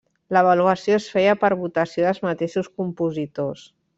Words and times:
L'avaluació 0.35 0.95
es 1.01 1.05
feia 1.17 1.35
per 1.43 1.51
votació 1.59 2.07
dels 2.07 2.23
mateixos 2.25 2.73
compositors. 2.81 3.67